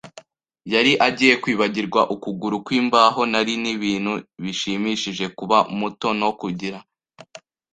[0.73, 3.53] yari agiye kwibagirwa ukuguru kwimbaho, nari.
[3.63, 6.77] Nibintu bishimishije kuba muto no kugira